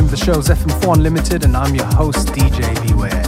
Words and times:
Name 0.00 0.06
of 0.06 0.18
the 0.18 0.24
show 0.24 0.38
is 0.38 0.48
FM4 0.48 0.96
Unlimited, 0.96 1.44
and 1.44 1.54
I'm 1.54 1.74
your 1.74 1.84
host, 1.84 2.28
DJ 2.28 2.88
Beware. 2.88 3.19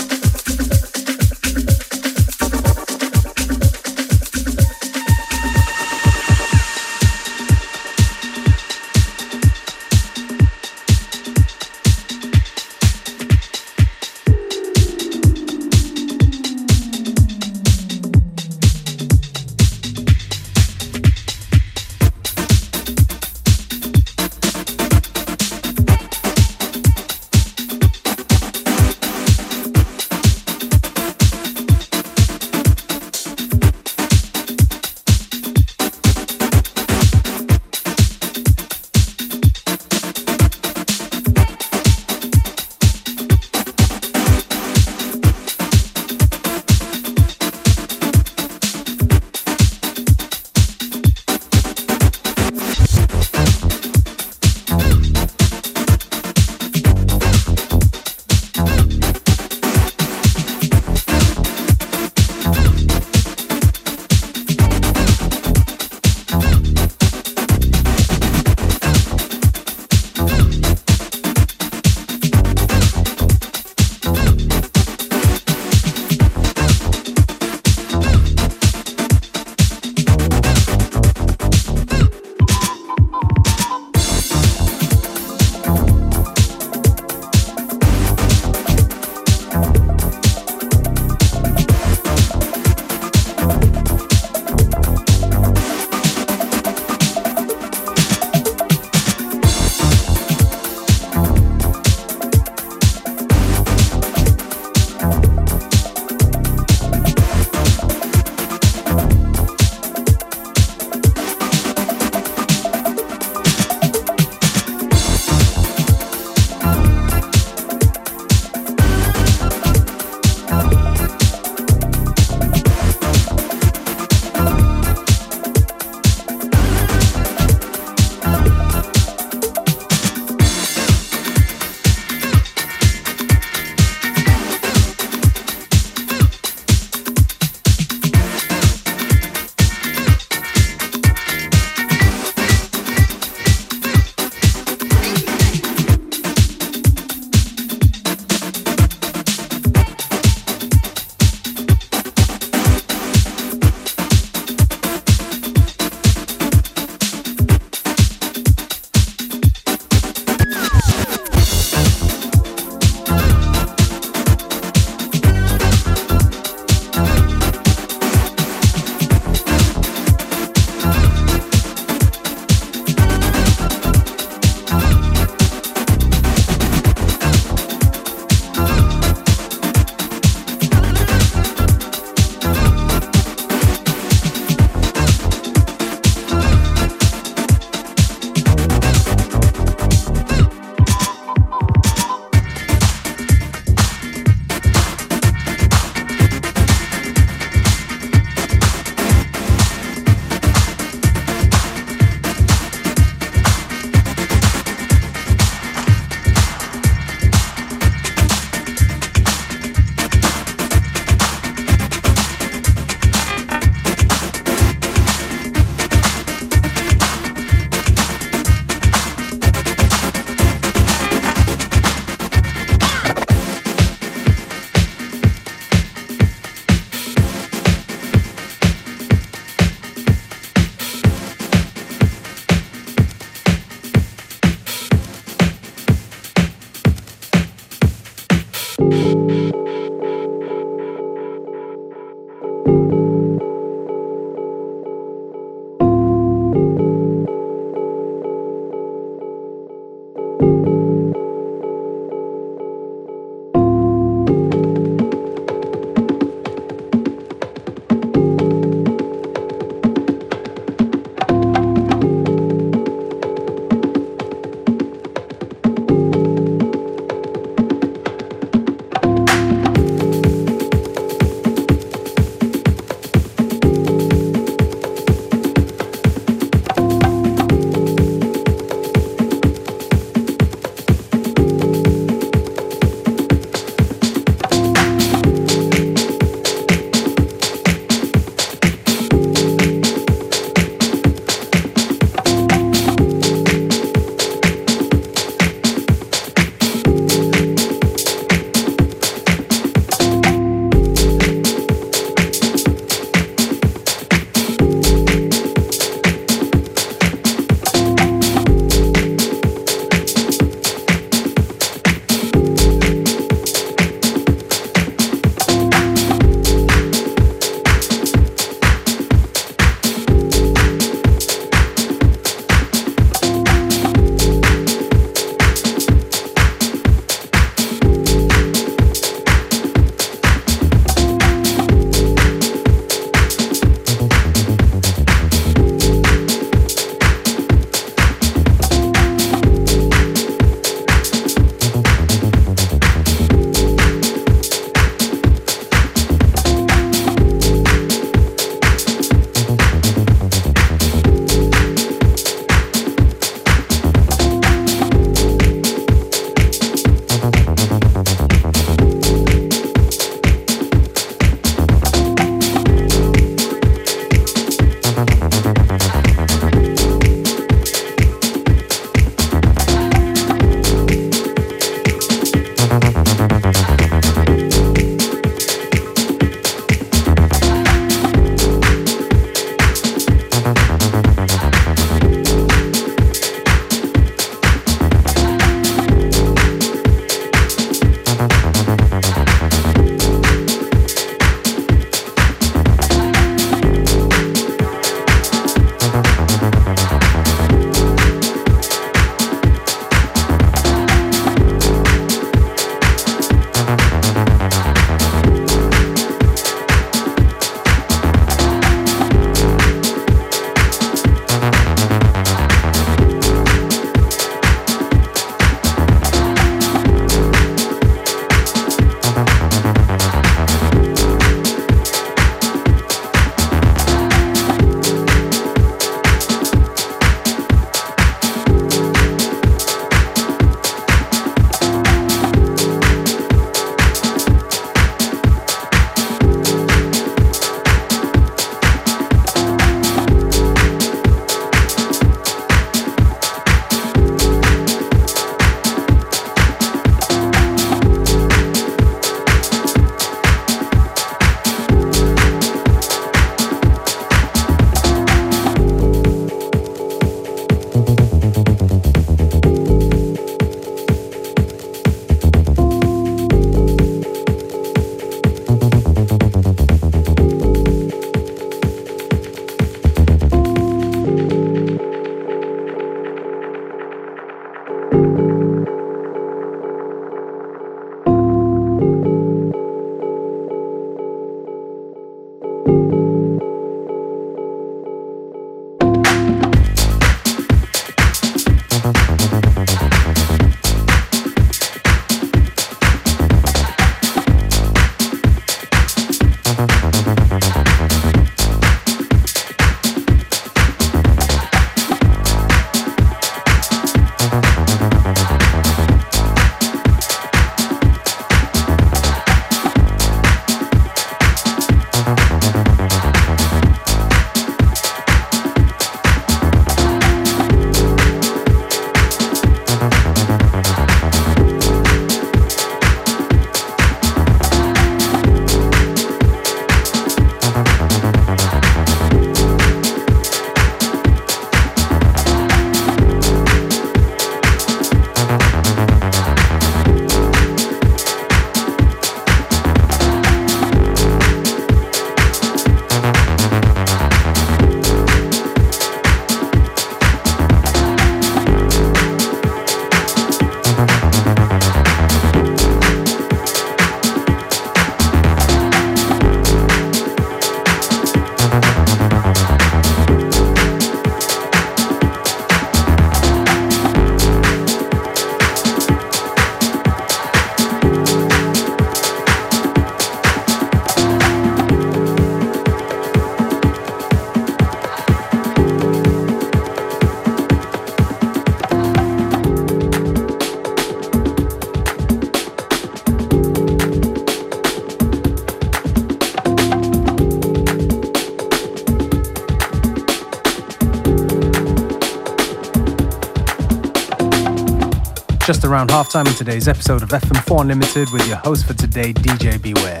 Around 595.66 595.90
halftime 595.90 596.26
in 596.26 596.32
today's 596.34 596.68
episode 596.68 597.02
of 597.02 597.08
FM4 597.08 597.62
Unlimited 597.62 598.08
with 598.12 598.26
your 598.28 598.36
host 598.36 598.66
for 598.66 598.74
today, 598.74 599.12
DJ 599.12 599.60
Beware. 599.60 600.00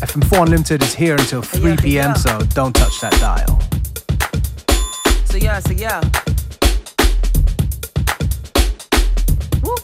FM4 0.00 0.44
Unlimited 0.44 0.82
is 0.82 0.94
here 0.94 1.16
until 1.16 1.42
3 1.42 1.76
p.m., 1.78 2.14
so 2.14 2.38
don't 2.54 2.74
touch 2.74 3.00
that 3.00 3.12
dial. 3.14 3.60
So 5.26 5.36
yeah, 5.36 5.58
so 5.58 5.72
yeah. 5.72 6.00
Woo, 9.62 9.74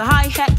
The 0.00 0.06
hi 0.06 0.28
hat 0.28 0.49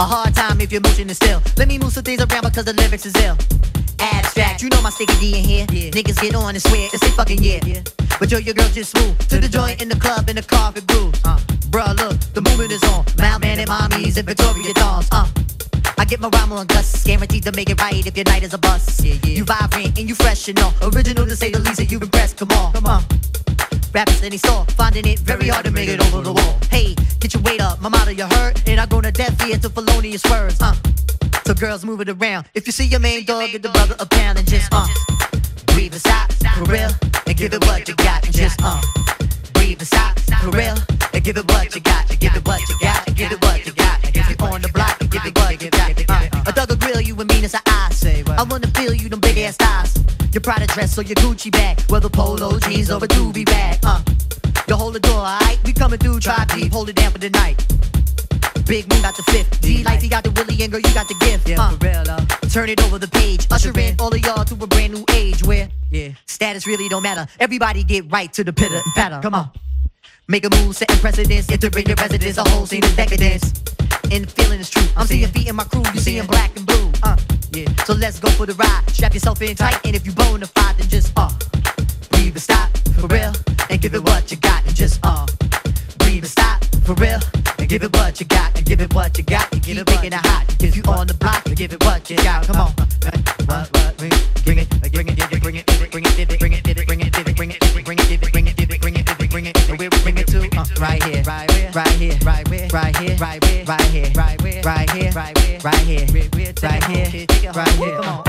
A 0.00 0.02
hard 0.02 0.34
time 0.34 0.62
if 0.62 0.72
your 0.72 0.80
motion 0.80 1.10
is 1.10 1.18
still. 1.18 1.42
Let 1.58 1.68
me 1.68 1.76
move 1.76 1.92
some 1.92 2.02
things 2.02 2.22
around 2.22 2.44
because 2.44 2.64
the 2.64 2.72
lyrics 2.72 3.04
is 3.04 3.14
ill. 3.16 3.36
Abstract, 4.00 4.62
you 4.62 4.70
know 4.70 4.80
my 4.80 4.88
sticky 4.88 5.12
D 5.20 5.38
in 5.38 5.44
here. 5.44 5.66
Yeah. 5.68 5.90
Niggas 5.90 6.22
get 6.22 6.34
on 6.34 6.54
and 6.54 6.62
swear 6.62 6.88
it's 6.90 7.00
they 7.00 7.10
fucking 7.10 7.42
yeah. 7.42 7.60
yeah. 7.66 7.82
But 8.18 8.30
yo, 8.30 8.38
your 8.38 8.54
girl 8.54 8.66
just 8.70 8.96
smooth 8.96 9.18
to 9.28 9.38
the 9.38 9.46
joint 9.46 9.82
in 9.82 9.90
the 9.90 9.96
club 9.96 10.30
in 10.30 10.36
the 10.36 10.42
carpet 10.42 10.86
grooves. 10.86 11.20
Uh, 11.22 11.36
bruh, 11.68 11.94
look, 12.00 12.18
the 12.32 12.40
movement 12.40 12.72
is 12.72 12.82
on. 12.84 13.04
man 13.18 13.58
and 13.58 13.68
mommies 13.68 14.16
and 14.16 14.26
Victoria 14.26 14.72
dolls. 14.72 15.06
Uh, 15.12 15.28
I 15.98 16.06
get 16.06 16.18
my 16.18 16.28
rhyme 16.28 16.52
on 16.52 16.66
Gus, 16.66 17.04
guaranteed 17.04 17.42
to 17.42 17.52
make 17.52 17.68
it 17.68 17.78
right 17.78 18.06
if 18.06 18.16
your 18.16 18.24
night 18.24 18.42
is 18.42 18.54
a 18.54 18.58
bust. 18.58 19.04
Yeah, 19.04 19.16
yeah. 19.22 19.36
You 19.36 19.44
vibrant 19.44 19.98
and 19.98 20.08
you 20.08 20.14
fresh 20.14 20.48
and 20.48 20.58
all. 20.60 20.72
Original 20.80 21.26
to 21.26 21.36
say 21.36 21.50
the 21.50 21.58
least, 21.58 21.78
and 21.78 21.92
you 21.92 22.00
impressed. 22.00 22.38
Come 22.38 22.52
on, 22.52 22.72
come 22.72 22.86
on. 22.86 23.04
Rappers 23.92 24.22
in 24.22 24.30
he 24.30 24.38
saw, 24.38 24.64
finding 24.64 25.06
it 25.06 25.18
very 25.18 25.48
hard 25.48 25.64
to 25.64 25.72
make 25.72 25.88
it 25.88 26.00
over 26.06 26.22
the 26.22 26.32
wall. 26.32 26.58
Hey, 26.70 26.94
get 27.18 27.34
your 27.34 27.42
weight 27.42 27.60
up, 27.60 27.80
my 27.80 27.88
motto 27.88 28.12
you 28.12 28.24
heard, 28.24 28.62
and 28.66 28.78
I 28.78 28.86
go 28.86 29.00
to 29.00 29.10
death 29.10 29.44
ear 29.44 29.58
to 29.58 29.68
felonious 29.68 30.22
words. 30.30 30.60
Uh, 30.60 30.74
so 31.44 31.54
girls 31.54 31.84
move 31.84 32.00
it 32.00 32.08
around. 32.08 32.46
If 32.54 32.66
you 32.66 32.72
see 32.72 32.84
your 32.86 33.00
main 33.00 33.24
dog, 33.24 33.50
get 33.50 33.62
the 33.62 33.68
brother 33.68 33.96
a 33.98 34.06
pound 34.06 34.38
and 34.38 34.46
just 34.48 34.68
uh, 34.70 34.86
breathe 35.74 35.92
and 35.92 36.00
stop 36.00 36.32
for 36.32 36.70
real, 36.70 36.90
and 37.26 37.36
give 37.36 37.52
it 37.52 37.66
what 37.66 37.88
you 37.88 37.96
got 37.96 38.24
and 38.24 38.32
just 38.32 38.60
uh, 38.62 38.80
breathe 39.54 39.80
and 39.80 39.88
stop 39.88 40.18
for 40.20 40.50
real, 40.50 40.76
and 41.12 41.24
give 41.24 41.36
it 41.36 41.50
what 41.50 41.74
you 41.74 41.80
got, 41.80 42.08
and 42.10 42.20
give 42.20 42.36
it 42.36 42.46
what 42.46 42.60
you 42.68 42.78
got, 42.80 43.08
and 43.08 43.16
give 43.16 43.32
it 43.32 43.42
what 43.42 43.66
you 43.66 43.72
got, 43.72 43.98
if 44.04 44.30
you 44.30 44.46
on 44.46 44.62
the 44.62 44.68
block, 44.68 44.98
give 45.10 45.24
it 45.26 45.36
what 45.36 45.60
you 45.60 45.70
got. 45.70 45.90
Uh, 46.08 46.44
a 46.46 46.52
thug 46.52 46.70
will 46.70 46.76
grill 46.76 47.00
you 47.00 47.18
and 47.18 47.28
mean 47.28 47.44
as 47.44 47.56
I 47.66 47.90
say. 47.90 48.22
I 48.28 48.44
wanna 48.44 48.68
feel 48.68 48.94
you 48.94 49.08
them 49.08 49.18
big 49.18 49.36
ass 49.38 49.56
thighs. 49.56 49.89
Your 50.32 50.40
Prada 50.40 50.66
dress 50.66 50.96
or 50.96 51.02
your 51.02 51.16
Gucci 51.16 51.50
bag, 51.50 51.80
whether 51.90 52.08
polo 52.08 52.58
jeans 52.60 52.90
or 52.90 52.98
a 52.98 53.08
doobie 53.08 53.44
bag. 53.44 53.78
Uh, 53.82 54.00
you 54.68 54.76
hold 54.76 54.94
the 54.94 55.00
door, 55.00 55.18
alright? 55.18 55.58
We 55.64 55.72
coming 55.72 55.98
through, 55.98 56.20
try 56.20 56.44
deep, 56.44 56.72
hold 56.72 56.88
it 56.88 56.96
down 56.96 57.10
for 57.10 57.18
the 57.18 57.30
night. 57.30 57.58
Big 58.66 58.88
Moon 58.88 59.02
got 59.02 59.16
the 59.16 59.24
fifth. 59.24 59.60
D 59.60 59.82
life, 59.82 60.00
he 60.00 60.08
got 60.08 60.22
the 60.22 60.30
Willie, 60.30 60.62
and 60.62 60.70
girl, 60.70 60.80
you 60.80 60.94
got 60.94 61.08
the 61.08 61.16
gift. 61.18 61.48
Yeah, 61.48 61.60
uh, 61.60 61.70
for 61.70 61.84
real, 61.84 62.08
uh. 62.08 62.24
Turn 62.48 62.68
it 62.68 62.80
over 62.84 62.98
the 62.98 63.08
page, 63.08 63.48
usher 63.50 63.76
in 63.76 63.96
all 63.98 64.14
of 64.14 64.20
y'all 64.20 64.44
to 64.44 64.54
a 64.54 64.66
brand 64.68 64.94
new 64.94 65.04
age 65.12 65.42
where 65.42 65.68
yeah, 65.90 66.10
status 66.26 66.64
really 66.66 66.88
don't 66.88 67.02
matter. 67.02 67.26
Everybody 67.40 67.82
get 67.82 68.10
right 68.12 68.32
to 68.34 68.44
the 68.44 68.52
pitter 68.52 68.76
and 68.76 68.94
patter. 68.94 69.18
Come 69.20 69.34
on. 69.34 69.50
Make 70.28 70.44
a 70.44 70.50
move, 70.50 70.76
setting 70.76 70.96
precedence, 70.98 71.50
entering 71.50 71.86
your 71.86 71.96
residence, 71.96 72.38
a 72.38 72.48
whole 72.48 72.66
scene 72.66 72.84
of 72.84 72.94
decadence. 72.94 73.52
And 74.12 74.26
the 74.26 74.30
feeling 74.30 74.60
is 74.60 74.70
true. 74.70 74.86
I'm 74.96 75.08
seeing 75.08 75.26
feet 75.26 75.48
in 75.48 75.56
my 75.56 75.64
crew, 75.64 75.82
you 75.92 75.98
seeing 75.98 76.26
black 76.26 76.56
and 76.56 76.64
blue. 76.64 76.92
Uh, 77.02 77.16
yeah. 77.52 77.68
So 77.84 77.94
let's 77.94 78.18
go 78.20 78.28
for 78.30 78.46
the 78.46 78.54
ride. 78.54 78.82
Strap 78.90 79.14
yourself 79.14 79.40
in 79.42 79.56
tight, 79.56 79.78
and 79.84 79.94
if 79.94 80.06
you 80.06 80.12
bona 80.12 80.46
fide, 80.46 80.76
then 80.76 80.88
just 80.88 81.12
uh, 81.16 81.30
breathe 82.10 82.34
and 82.34 82.42
stop 82.42 82.68
for 82.98 83.06
real, 83.08 83.32
and 83.68 83.80
give 83.80 83.94
it 83.94 84.02
what 84.02 84.30
you 84.30 84.36
got, 84.38 84.64
and 84.66 84.74
just 84.74 85.00
uh, 85.02 85.26
breathe 85.98 86.22
and 86.22 86.30
stop 86.30 86.64
for 86.84 86.94
real, 86.94 87.20
and 87.58 87.68
give 87.68 87.82
it 87.82 87.92
what 87.96 88.20
you 88.20 88.26
got, 88.26 88.56
and 88.56 88.64
give 88.66 88.80
it 88.80 88.92
what 88.94 89.16
you 89.18 89.24
got, 89.24 89.52
and 89.52 89.62
keep 89.62 89.76
making 89.86 90.12
it 90.12 90.26
hot. 90.26 90.44
If 90.62 90.76
you 90.76 90.82
on 90.84 91.06
the 91.06 91.14
block, 91.14 91.46
and 91.46 91.56
give 91.56 91.72
it 91.72 91.82
what 91.84 92.08
you 92.10 92.16
got. 92.18 92.46
Come 92.46 92.56
on, 92.56 92.72
what, 93.46 93.68
what, 93.72 93.96
bring 93.98 94.12
it, 94.12 94.44
bring 94.44 94.58
it, 94.58 94.68
bring 94.92 95.08
it, 95.08 95.16
bring 95.40 95.40
it, 95.40 95.40
bring 95.40 95.56
it, 95.56 95.66
bring 95.90 96.04
it, 96.04 96.38
bring 96.38 96.52
it, 96.52 96.62
bring 96.68 96.74
it, 96.74 96.86
bring 96.86 97.00
it, 97.00 97.12
bring 97.12 97.32
it, 97.32 97.34
bring 97.34 97.50
it, 97.50 97.60
bring 97.84 97.90
it, 97.90 97.90
bring 97.90 98.06
it, 98.06 98.20
bring 98.32 98.46
it, 98.46 98.60
bring 98.80 98.96
it, 98.96 98.96
bring 98.96 98.96
it, 98.96 99.06
bring 99.30 99.36
it, 99.36 99.40
bring 99.40 99.46
it 99.46 99.54
to 99.64 99.72
uh, 99.72 100.19
right 100.80 101.02
here, 101.02 101.22
right 101.22 101.50
here, 101.50 101.70
right 101.74 101.88
here, 101.88 102.18
right 102.24 102.46
here, 102.48 102.68
right 102.72 102.96
here, 102.96 103.16
right 103.16 103.44
here, 103.44 103.64
right 103.66 103.90
here, 103.90 104.12
right 104.14 104.40
here, 104.40 104.62
right 104.64 104.90
here, 104.90 105.10
right 105.12 105.36
here, 105.36 105.60
right 105.62 105.78
here, 105.84 106.06
right 106.62 106.84
here, 106.84 107.26
right 107.54 107.68
here. 107.68 108.00
On. 108.00 108.24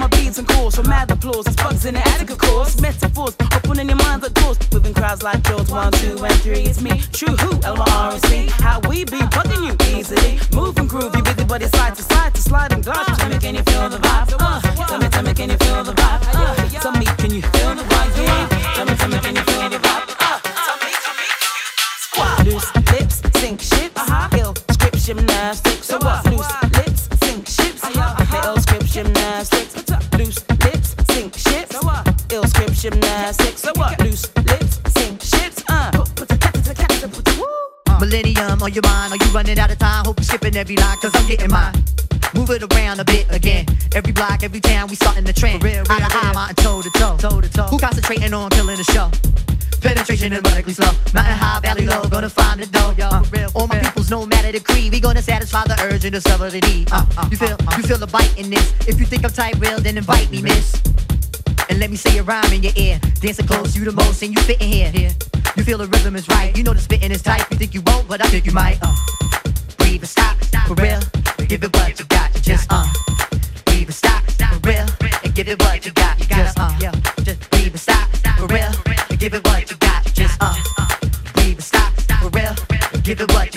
My 0.00 0.06
beats 0.08 0.38
and 0.38 0.48
calls 0.48 0.76
for 0.76 0.82
mad 0.84 1.10
applause. 1.10 1.46
It's 1.46 1.56
bugs 1.56 1.84
in 1.84 1.94
the 1.94 2.00
attic, 2.00 2.30
of 2.30 2.38
course. 2.38 2.80
Metaphors 2.80 3.36
opening 3.52 3.88
your 3.88 3.98
minds 3.98 4.26
doors. 4.30 4.58
Moving 4.72 4.94
crowds 4.94 5.22
like 5.22 5.46
yours. 5.48 5.70
One, 5.70 5.92
two, 5.92 6.16
and 6.24 6.34
three. 6.40 6.62
It's 6.62 6.80
me. 6.80 7.02
True 7.12 7.36
who? 7.36 7.60
L 7.62 7.80
R 7.80 8.12
and 8.12 8.22
C. 8.26 8.48
How 8.62 8.80
we 8.88 9.04
be 9.04 9.18
bugging 9.34 9.66
you 9.66 9.98
easily. 9.98 10.38
Groove. 10.50 11.14
You 11.14 11.22
busy 11.22 11.44
body 11.44 11.66
side 11.66 11.94
to 11.96 12.02
side 12.02 12.34
to 12.34 12.40
slide 12.40 12.72
and 12.72 12.82
glide. 12.82 13.06
Tell 13.18 13.28
me, 13.28 13.38
can 13.38 13.54
you 13.54 13.62
feel 13.62 13.88
the 13.88 13.98
vibe? 13.98 14.34
Uh, 14.40 14.60
tell 14.86 14.98
me, 14.98 15.08
tell 15.08 15.22
me, 15.22 15.34
can 15.34 15.50
you 15.50 15.56
feel 15.58 15.84
the 15.84 15.92
vibe? 15.92 16.20
Uh, 16.34 16.80
tell 16.80 16.92
me, 16.92 17.06
can 17.18 17.30
you 17.32 17.42
feel 17.42 17.74
the 17.74 17.82
vibe? 17.82 17.89
Gymnastics. 25.50 25.86
So 25.86 25.98
what? 25.98 26.24
Loose 26.26 26.62
lips, 26.76 27.08
sink 27.24 27.46
ships. 27.48 27.84
Uh-huh. 27.84 28.46
Ill 28.46 28.56
script 28.60 28.86
gymnastics. 28.86 29.74
Loose 30.18 30.48
lips, 30.64 30.94
sink 31.10 31.34
ships. 31.34 31.76
Ill 32.30 32.44
script 32.44 32.74
gymnastics. 32.74 33.60
So 33.60 33.72
what? 33.74 33.98
Loose 34.00 34.36
lips, 34.36 34.80
sink 34.96 35.20
ships. 35.20 35.64
Uh. 35.68 35.90
Millennium 38.00 38.62
on 38.62 38.72
your 38.72 38.82
mind, 38.84 39.12
are 39.12 39.16
you 39.16 39.30
running 39.32 39.58
out 39.58 39.70
of 39.70 39.78
time? 39.78 40.04
Hope 40.04 40.18
you're 40.18 40.24
skipping 40.24 40.56
every 40.56 40.76
line, 40.76 40.96
cause 40.98 41.10
I'm 41.14 41.26
getting 41.26 41.50
mine. 41.50 41.74
Move 42.34 42.50
it 42.50 42.62
around 42.62 43.00
a 43.00 43.04
bit 43.04 43.26
again. 43.30 43.66
Every 43.94 44.12
block, 44.12 44.42
every 44.42 44.60
town, 44.60 44.88
we 44.88 44.94
starting 44.94 45.24
the 45.24 45.32
trend. 45.32 45.62
Real, 45.62 45.82
real, 45.82 45.86
eye 45.90 45.98
to 45.98 46.16
eye, 46.16 46.32
mountain 46.32 46.64
toe 46.64 46.80
to 46.80 46.90
toe. 46.90 47.16
toe 47.18 47.40
to 47.40 47.50
toe. 47.50 47.64
Who 47.64 47.78
concentrating 47.78 48.32
on 48.32 48.50
killing 48.50 48.76
the 48.76 48.84
show? 48.84 49.10
Penetration 49.82 50.32
is 50.32 50.42
medically 50.42 50.72
slow. 50.74 50.92
Mountain 51.12 51.36
high, 51.36 51.60
valley 51.60 51.86
low, 51.86 52.04
gonna 52.04 52.30
find 52.30 52.60
the 52.60 52.66
dough. 52.66 52.94
Uh, 53.00 53.50
all 53.54 53.66
my 53.66 53.78
peoples, 53.80 53.99
matter 54.52 54.64
the 54.64 54.90
we 54.90 55.00
gonna 55.00 55.22
satisfy 55.22 55.62
the 55.64 55.78
urge 55.82 56.04
and 56.04 56.14
the 56.14 56.60
need. 56.66 56.90
Uh, 56.90 57.04
uh, 57.16 57.28
you 57.30 57.36
feel, 57.36 57.56
you 57.76 57.82
feel 57.84 57.98
the 57.98 58.06
bite 58.06 58.36
in 58.36 58.50
this. 58.50 58.74
If 58.88 58.98
you 58.98 59.06
think 59.06 59.24
I'm 59.24 59.30
tight, 59.30 59.56
real, 59.58 59.78
then 59.78 59.96
invite 59.96 60.30
me, 60.30 60.42
miss. 60.42 60.82
And 61.68 61.78
let 61.78 61.90
me 61.90 61.96
say 61.96 62.18
a 62.18 62.22
rhyme 62.22 62.52
in 62.52 62.62
your 62.62 62.72
ear. 62.74 62.98
Dancing 63.20 63.46
close, 63.46 63.76
you 63.76 63.84
the 63.84 63.92
most, 63.92 64.22
and 64.22 64.34
you 64.34 64.42
fit 64.42 64.60
in 64.60 64.68
here. 64.68 64.90
here. 64.90 65.12
You 65.56 65.62
feel 65.62 65.78
the 65.78 65.86
rhythm 65.86 66.16
is 66.16 66.28
right. 66.28 66.56
You 66.56 66.64
know 66.64 66.74
the 66.74 66.80
spitting 66.80 67.12
is 67.12 67.22
tight. 67.22 67.48
You 67.50 67.58
think 67.58 67.74
you 67.74 67.82
won't, 67.86 68.08
but 68.08 68.24
I 68.24 68.28
think 68.28 68.44
you 68.44 68.52
might. 68.52 68.78
Uh, 68.82 68.94
breathe 69.78 70.02
and 70.02 70.08
stop, 70.08 70.42
stop 70.42 70.66
for 70.66 70.74
real. 70.74 71.00
Give 71.46 71.62
it 71.62 71.76
what 71.76 71.98
you 71.98 72.04
got. 72.06 72.32
Just 72.42 72.66
uh, 72.70 72.86
breathe 73.66 73.86
and 73.86 73.94
stop, 73.94 74.28
stop 74.30 74.54
for 74.54 74.68
real. 74.68 74.86
And 75.22 75.34
give 75.34 75.48
it 75.48 75.60
what 75.62 75.84
you 75.86 75.92
got. 75.92 76.18
Just 76.18 76.58
uh, 76.58 76.74
yeah. 76.80 76.92
Just 77.22 77.48
breathe 77.50 77.70
and 77.70 77.80
stop, 77.80 78.12
stop 78.16 78.38
for 78.38 78.46
real. 78.46 78.72
And 79.10 79.18
give 79.18 79.34
it 79.34 79.44
what 79.44 79.70
you 79.70 79.76
got. 79.76 80.04
Just 80.12 80.36
uh, 80.40 80.54
breathe 81.34 81.54
and 81.54 81.64
stop, 81.64 81.92
stop 82.00 82.22
for 82.22 82.30
real. 82.30 82.54
And 82.92 83.04
give 83.04 83.20
it 83.20 83.30
what 83.32 83.49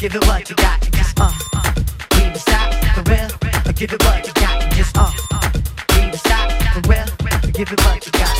give 0.00 0.14
it 0.14 0.26
what 0.26 0.48
you 0.48 0.56
got, 0.56 0.82
and 0.82 0.94
just 0.94 1.20
uh. 1.20 1.30
uh. 1.54 1.72
Leave 2.16 2.32
it 2.32 2.38
stop 2.38 2.72
for 2.94 3.02
real, 3.02 3.28
give 3.74 3.92
it 3.92 4.02
what 4.02 4.26
you 4.26 4.32
got, 4.32 4.62
and 4.62 4.72
just 4.72 4.96
uh. 4.96 5.10
uh. 5.30 5.50
Leave 5.94 6.14
it 6.14 6.18
stop 6.18 6.50
for 6.72 6.80
real, 6.88 7.06
give 7.52 7.70
it 7.70 7.84
what 7.84 8.06
you 8.06 8.12
got. 8.12 8.39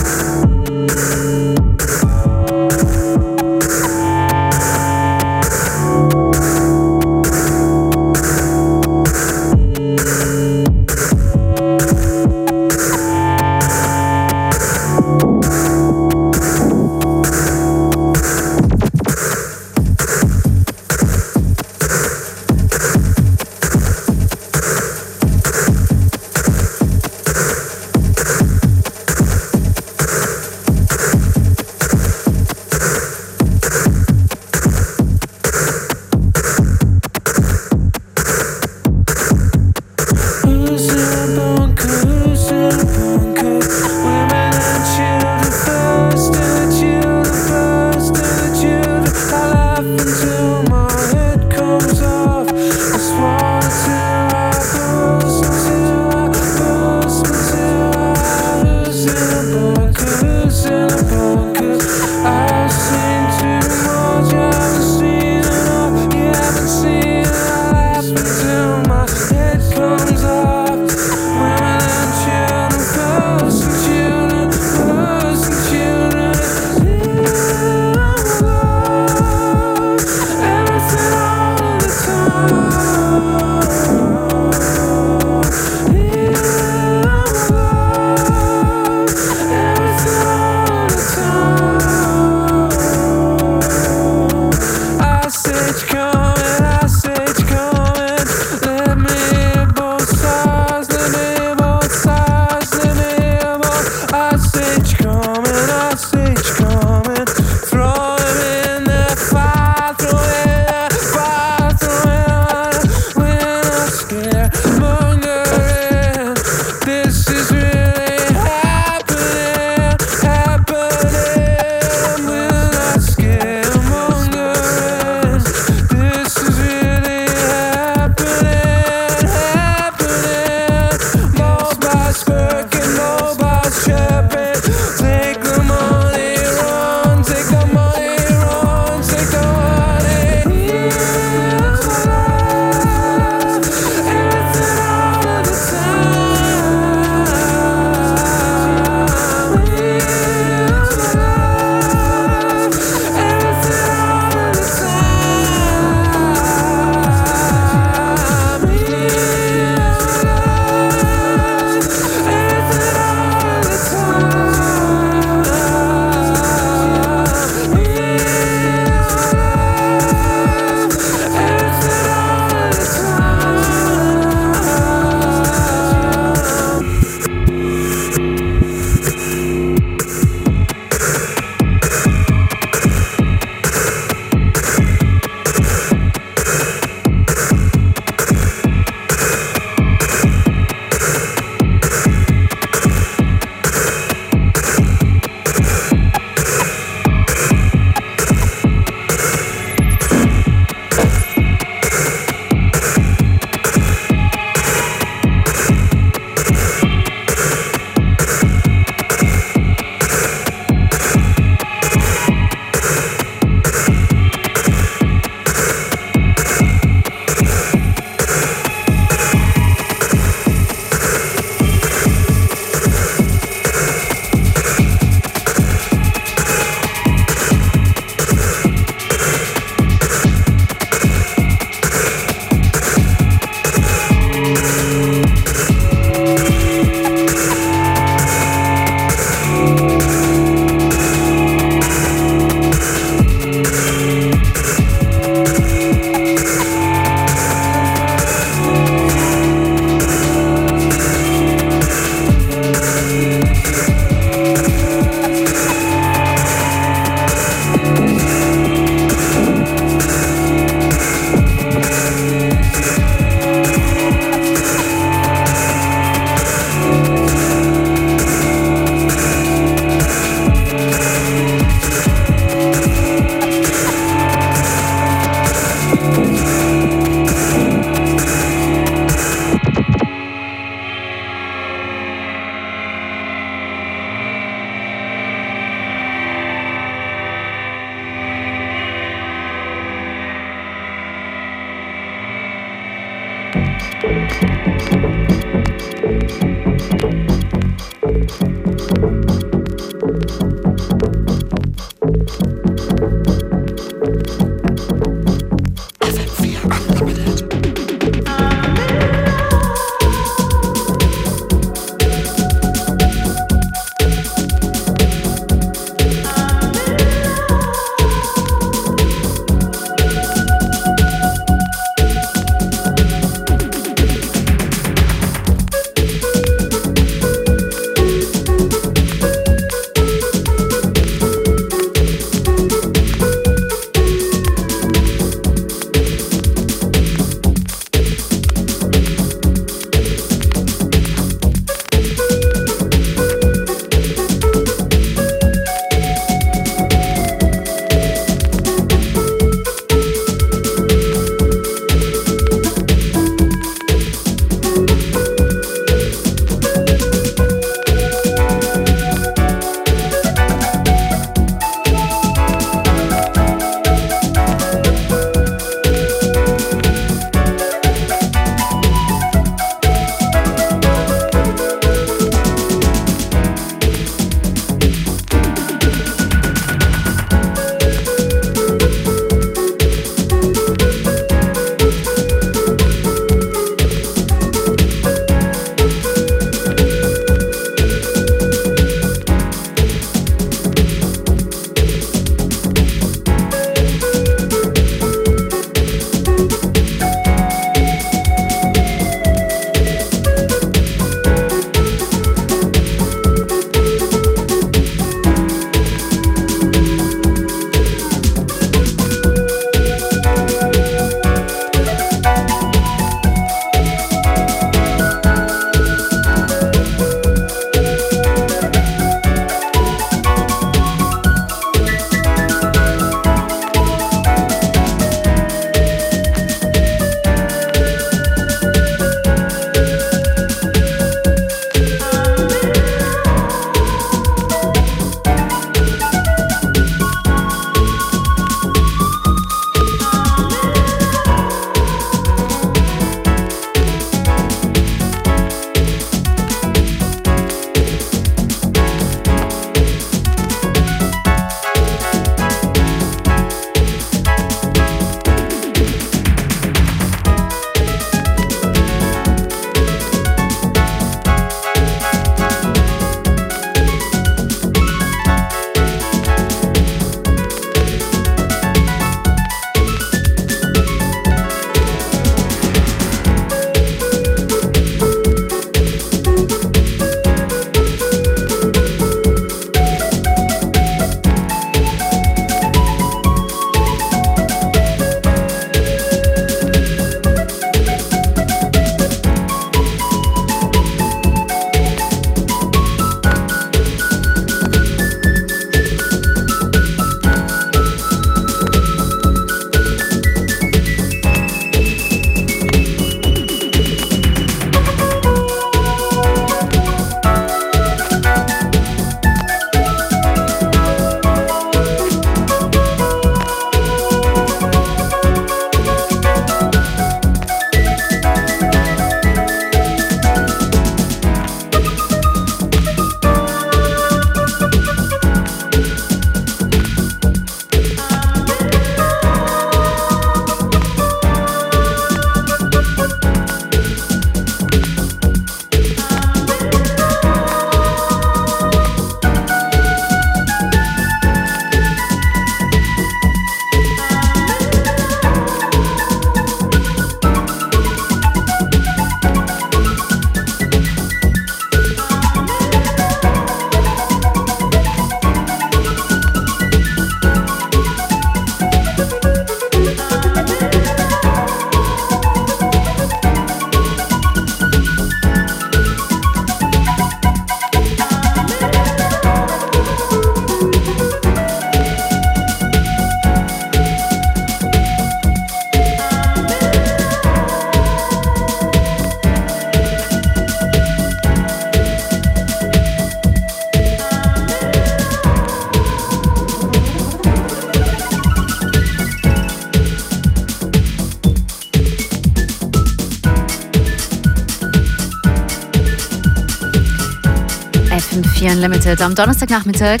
FM4 598.40 598.52
Unlimited 598.52 599.02
am 599.02 599.14
Donnerstagnachmittag. 599.14 600.00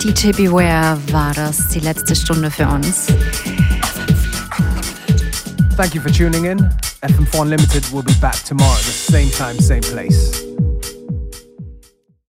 DJ 0.00 0.30
Beware 0.30 0.96
war 1.10 1.34
das 1.34 1.68
die 1.68 1.80
letzte 1.80 2.14
Stunde 2.14 2.48
für 2.48 2.68
uns. 2.68 3.06
Thank 5.76 5.94
you 5.94 6.00
for 6.00 6.12
tuning 6.12 6.44
in. 6.44 6.70
FM4 7.02 7.40
Unlimited 7.40 7.92
will 7.92 8.04
be 8.04 8.14
back 8.20 8.36
tomorrow 8.44 8.74
at 8.74 8.84
the 8.84 8.92
same 8.92 9.28
time, 9.30 9.60
same 9.60 9.80
place. 9.80 10.43